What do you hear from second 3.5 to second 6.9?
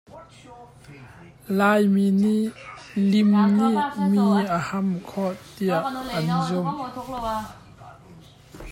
nih mi ahamh khawh tiah an zumh.